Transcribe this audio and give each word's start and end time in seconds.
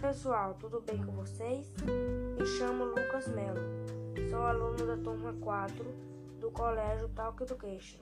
pessoal, 0.00 0.54
tudo 0.60 0.80
bem 0.80 1.04
com 1.04 1.10
vocês? 1.10 1.66
Me 2.38 2.46
chamo 2.46 2.84
Lucas 2.84 3.26
Melo, 3.26 3.60
sou 4.30 4.42
aluno 4.42 4.86
da 4.86 4.96
turma 4.96 5.32
4 5.40 5.84
do 6.40 6.52
Colégio 6.52 7.08
Talk 7.08 7.42
Education 7.42 7.98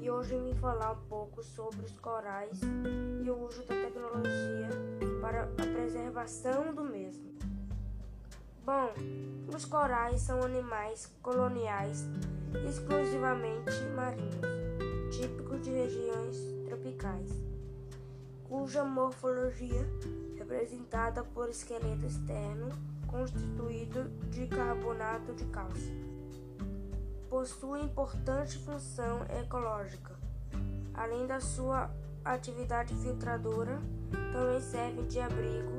e 0.00 0.10
hoje 0.10 0.36
vim 0.36 0.52
falar 0.54 0.92
um 0.92 1.08
pouco 1.08 1.40
sobre 1.40 1.86
os 1.86 1.92
corais 2.00 2.60
e 3.24 3.30
o 3.30 3.46
uso 3.46 3.62
da 3.62 3.74
tecnologia 3.74 4.68
para 5.20 5.44
a 5.44 5.72
preservação 5.72 6.74
do 6.74 6.82
mesmo. 6.82 7.32
Bom, 8.64 8.92
os 9.54 9.64
corais 9.64 10.20
são 10.22 10.42
animais 10.42 11.06
coloniais 11.22 12.04
exclusivamente 12.68 13.70
marinhos, 13.94 15.16
típicos 15.16 15.62
de 15.62 15.70
regiões 15.70 16.36
tropicais, 16.66 17.30
cuja 18.42 18.82
morfologia 18.82 19.86
representada 20.52 21.24
por 21.24 21.48
esqueleto 21.48 22.04
externo 22.04 22.68
constituído 23.06 24.08
de 24.30 24.46
carbonato 24.46 25.34
de 25.34 25.44
cálcio. 25.46 25.92
Possui 27.28 27.80
importante 27.80 28.58
função 28.58 29.24
ecológica. 29.40 30.14
Além 30.94 31.26
da 31.26 31.40
sua 31.40 31.90
atividade 32.24 32.94
filtradora, 32.96 33.78
também 34.32 34.60
servem 34.60 35.06
de 35.06 35.20
abrigo 35.20 35.72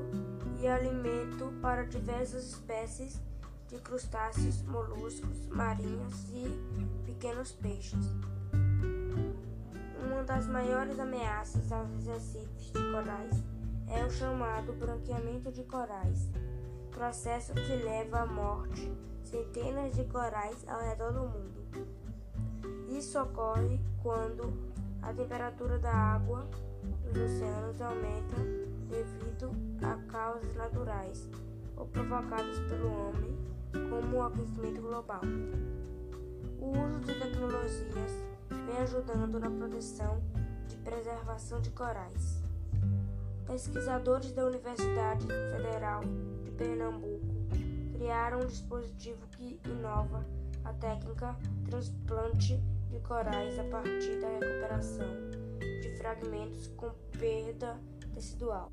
e 0.59 0.67
alimento 0.67 1.53
para 1.61 1.83
diversas 1.83 2.43
espécies 2.49 3.21
de 3.67 3.77
crustáceos, 3.77 4.63
moluscos 4.63 5.47
marinhos 5.47 6.29
e 6.29 7.05
pequenos 7.05 7.51
peixes. 7.51 8.05
Uma 10.03 10.23
das 10.23 10.47
maiores 10.47 10.99
ameaças 10.99 11.71
aos 11.71 12.05
recifes 12.05 12.71
de 12.71 12.91
corais 12.91 13.52
é 13.87 14.05
o 14.05 14.09
chamado 14.09 14.73
branqueamento 14.73 15.51
de 15.51 15.63
corais, 15.63 16.29
processo 16.91 17.53
que 17.53 17.75
leva 17.83 18.19
à 18.19 18.25
morte 18.25 18.91
centenas 19.23 19.95
de 19.95 20.03
corais 20.05 20.63
ao 20.67 20.79
redor 20.81 21.11
do 21.11 21.21
mundo. 21.21 21.63
Isso 22.89 23.19
ocorre 23.19 23.79
quando 24.01 24.53
a 25.01 25.13
temperatura 25.13 25.79
da 25.79 25.91
água 25.91 26.47
dos 27.03 27.17
oceanos 27.17 27.81
aumenta 27.81 28.35
devido 28.89 29.51
a 29.81 29.95
causas 30.11 30.55
naturais 30.55 31.27
ou 31.75 31.87
provocadas 31.87 32.59
pelo 32.69 32.87
homem, 32.87 33.37
como 33.89 34.17
o 34.17 34.23
aquecimento 34.23 34.81
global. 34.81 35.21
O 36.59 36.69
uso 36.69 36.99
de 36.99 37.19
tecnologias 37.19 38.11
vem 38.49 38.77
ajudando 38.77 39.39
na 39.39 39.49
proteção 39.49 40.21
e 40.71 40.75
preservação 40.77 41.59
de 41.59 41.71
corais. 41.71 42.43
Pesquisadores 43.45 44.31
da 44.31 44.45
Universidade 44.45 45.27
Federal 45.27 46.01
de 46.43 46.51
Pernambuco 46.51 47.27
criaram 47.93 48.39
um 48.39 48.45
dispositivo 48.47 49.27
que 49.27 49.59
inova 49.65 50.25
a 50.63 50.73
técnica 50.73 51.35
transplante 51.69 52.57
de 52.89 52.99
corais 53.01 53.59
a 53.59 53.63
partir 53.65 54.19
da 54.19 54.27
recuperação 54.27 55.07
de 55.81 55.89
fragmentos 55.97 56.67
com 56.77 56.89
perda 57.19 57.77
tecidual. 58.13 58.71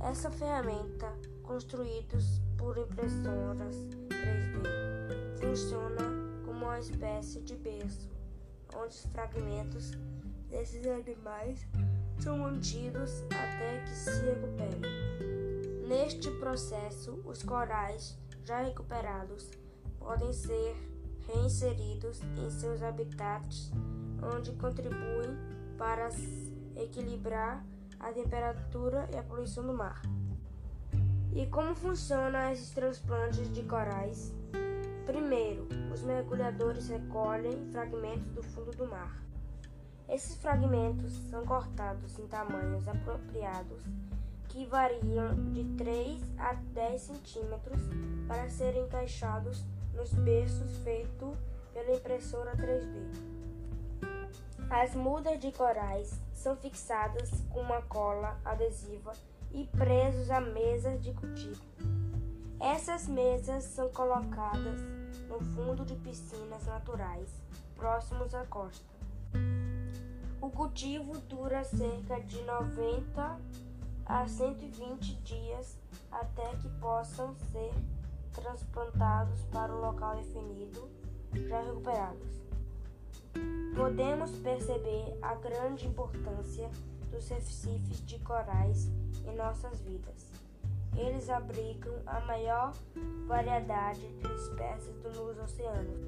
Essa 0.00 0.30
ferramenta, 0.30 1.12
construídos 1.44 2.40
por 2.58 2.76
impressoras 2.76 3.76
3D, 4.08 5.40
funciona 5.40 6.02
como 6.44 6.64
uma 6.64 6.80
espécie 6.80 7.40
de 7.40 7.56
berço, 7.56 8.10
onde 8.74 8.88
os 8.88 9.04
fragmentos 9.06 9.92
desses 10.48 10.84
animais 10.86 11.66
são 12.18 12.38
mantidos 12.38 13.22
até 13.30 13.80
que 13.84 13.90
se 13.90 14.24
recuperem. 14.24 14.80
Neste 15.86 16.30
processo, 16.32 17.20
os 17.24 17.42
corais 17.42 18.18
já 18.44 18.62
recuperados 18.62 19.50
podem 19.98 20.32
ser 20.32 20.76
reinseridos 21.26 22.20
em 22.38 22.50
seus 22.50 22.82
habitats, 22.82 23.70
onde 24.34 24.52
contribuem 24.52 25.36
para 25.76 26.08
equilibrar 26.76 27.64
a 28.00 28.12
temperatura 28.12 29.08
e 29.12 29.16
a 29.16 29.22
poluição 29.22 29.64
do 29.66 29.72
mar. 29.72 30.02
E 31.34 31.46
como 31.46 31.74
funcionam 31.74 32.50
esses 32.50 32.70
transplantes 32.70 33.50
de 33.52 33.62
corais? 33.62 34.34
Primeiro, 35.06 35.66
os 35.92 36.02
mergulhadores 36.02 36.88
recolhem 36.88 37.70
fragmentos 37.70 38.28
do 38.30 38.42
fundo 38.42 38.70
do 38.72 38.86
mar. 38.86 39.22
Esses 40.12 40.36
fragmentos 40.36 41.10
são 41.30 41.42
cortados 41.46 42.18
em 42.18 42.26
tamanhos 42.26 42.86
apropriados 42.86 43.82
que 44.50 44.66
variam 44.66 45.34
de 45.52 45.64
3 45.78 46.20
a 46.38 46.52
10 46.52 47.00
centímetros 47.00 47.80
para 48.28 48.46
serem 48.50 48.84
encaixados 48.84 49.64
nos 49.94 50.12
berços 50.12 50.76
feitos 50.84 51.34
pela 51.72 51.96
impressora 51.96 52.54
3D. 52.54 53.00
As 54.68 54.94
mudas 54.94 55.40
de 55.40 55.50
corais 55.50 56.20
são 56.34 56.54
fixadas 56.56 57.30
com 57.48 57.60
uma 57.60 57.80
cola 57.80 58.38
adesiva 58.44 59.14
e 59.50 59.64
presos 59.64 60.30
a 60.30 60.42
mesas 60.42 61.02
de 61.02 61.14
cultivo. 61.14 61.62
Essas 62.60 63.08
mesas 63.08 63.64
são 63.64 63.88
colocadas 63.88 64.78
no 65.26 65.40
fundo 65.54 65.86
de 65.86 65.94
piscinas 65.96 66.66
naturais 66.66 67.30
próximos 67.76 68.34
à 68.34 68.44
costa. 68.44 68.91
O 70.42 70.50
cultivo 70.50 71.18
dura 71.28 71.62
cerca 71.62 72.20
de 72.20 72.42
90 72.42 73.40
a 74.04 74.26
120 74.26 75.14
dias 75.22 75.78
até 76.10 76.56
que 76.56 76.68
possam 76.80 77.32
ser 77.52 77.72
transplantados 78.32 79.40
para 79.52 79.72
o 79.72 79.80
local 79.80 80.16
definido, 80.16 80.90
já 81.48 81.62
recuperados. 81.62 82.42
Podemos 83.76 84.32
perceber 84.38 85.16
a 85.22 85.36
grande 85.36 85.86
importância 85.86 86.68
dos 87.08 87.28
recifes 87.28 88.04
de 88.04 88.18
corais 88.18 88.90
em 89.24 89.36
nossas 89.36 89.80
vidas. 89.82 90.26
Eles 90.96 91.30
abrigam 91.30 91.94
a 92.04 92.18
maior 92.18 92.74
variedade 93.28 94.08
de 94.18 94.34
espécies 94.34 94.96
dos 95.04 95.38
oceanos. 95.38 96.04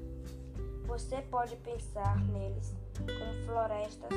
Você 0.87 1.21
pode 1.23 1.55
pensar 1.57 2.17
neles 2.27 2.75
como 2.97 3.45
florestas 3.45 4.09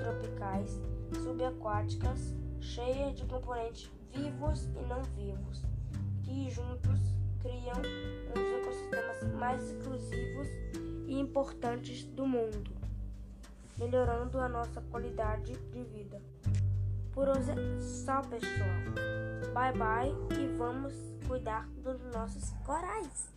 tropicais 0.00 0.80
subaquáticas 1.22 2.34
cheias 2.60 3.14
de 3.14 3.26
componentes 3.26 3.90
vivos 4.12 4.64
e 4.64 4.86
não 4.88 5.02
vivos, 5.16 5.62
que 6.22 6.50
juntos 6.50 7.00
criam 7.40 7.76
um 7.76 8.32
dos 8.32 8.60
ecossistemas 8.60 9.38
mais 9.38 9.62
exclusivos 9.70 10.48
e 11.06 11.18
importantes 11.18 12.04
do 12.04 12.26
mundo, 12.26 12.70
melhorando 13.76 14.38
a 14.38 14.48
nossa 14.48 14.80
qualidade 14.82 15.52
de 15.52 15.84
vida. 15.84 16.20
Por 17.12 17.28
hoje 17.28 17.50
é 17.50 17.80
só, 17.80 18.22
pessoal. 18.22 18.68
Bye 19.52 19.72
bye 19.78 20.38
e 20.40 20.56
vamos 20.56 20.94
cuidar 21.28 21.68
dos 21.82 22.00
nossos 22.12 22.50
corais. 22.64 23.32